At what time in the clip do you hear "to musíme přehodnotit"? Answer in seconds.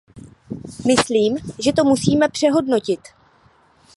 1.73-2.99